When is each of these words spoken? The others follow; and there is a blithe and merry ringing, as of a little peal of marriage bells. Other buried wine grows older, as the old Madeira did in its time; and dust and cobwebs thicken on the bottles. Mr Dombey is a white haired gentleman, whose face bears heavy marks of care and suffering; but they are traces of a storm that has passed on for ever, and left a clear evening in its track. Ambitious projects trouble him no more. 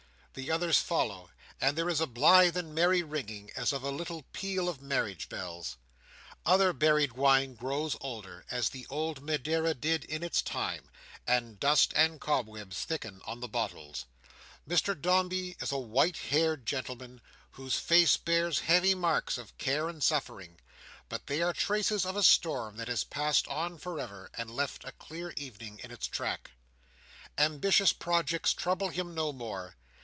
The 0.33 0.49
others 0.49 0.79
follow; 0.79 1.29
and 1.59 1.77
there 1.77 1.89
is 1.89 1.99
a 1.99 2.07
blithe 2.07 2.55
and 2.55 2.73
merry 2.73 3.03
ringing, 3.03 3.51
as 3.57 3.73
of 3.73 3.83
a 3.83 3.91
little 3.91 4.23
peal 4.31 4.69
of 4.69 4.81
marriage 4.81 5.27
bells. 5.27 5.75
Other 6.45 6.71
buried 6.71 7.11
wine 7.11 7.53
grows 7.53 7.97
older, 7.99 8.45
as 8.49 8.69
the 8.69 8.87
old 8.89 9.21
Madeira 9.21 9.73
did 9.73 10.05
in 10.05 10.23
its 10.23 10.41
time; 10.41 10.89
and 11.27 11.59
dust 11.59 11.91
and 11.97 12.21
cobwebs 12.21 12.85
thicken 12.85 13.21
on 13.25 13.41
the 13.41 13.49
bottles. 13.49 14.05
Mr 14.65 14.99
Dombey 14.99 15.57
is 15.59 15.73
a 15.73 15.77
white 15.77 16.15
haired 16.15 16.65
gentleman, 16.65 17.19
whose 17.51 17.75
face 17.75 18.15
bears 18.15 18.59
heavy 18.61 18.95
marks 18.95 19.37
of 19.37 19.57
care 19.57 19.89
and 19.89 20.01
suffering; 20.01 20.61
but 21.09 21.27
they 21.27 21.41
are 21.41 21.51
traces 21.51 22.05
of 22.05 22.15
a 22.15 22.23
storm 22.23 22.77
that 22.77 22.87
has 22.87 23.03
passed 23.03 23.49
on 23.49 23.77
for 23.77 23.99
ever, 23.99 24.29
and 24.35 24.49
left 24.49 24.85
a 24.85 24.93
clear 24.93 25.33
evening 25.35 25.77
in 25.83 25.91
its 25.91 26.07
track. 26.07 26.51
Ambitious 27.37 27.91
projects 27.91 28.53
trouble 28.53 28.87
him 28.91 29.13
no 29.13 29.33
more. 29.33 29.75